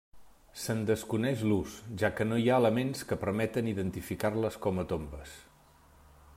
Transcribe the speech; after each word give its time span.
Se'n 0.61 0.79
desconeix 0.89 1.43
l'ús, 1.51 1.75
ja 2.03 2.11
que 2.19 2.27
no 2.31 2.41
hi 2.45 2.49
ha 2.53 2.57
elements 2.63 3.05
que 3.11 3.19
permeten 3.25 3.69
identificar-les 3.75 4.61
com 4.67 4.85
a 4.85 4.87
tombes. 4.95 5.41